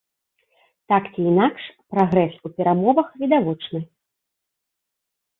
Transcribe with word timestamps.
Так 0.93 1.03
ці 1.13 1.25
інакш, 1.31 1.63
прагрэс 1.91 2.33
у 2.49 2.51
перамовах 2.57 3.07
відавочны. 3.21 3.83